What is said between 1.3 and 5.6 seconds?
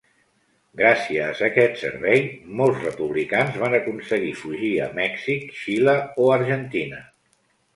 a aquest servei, molts republicans van aconseguir fugir a Mèxic,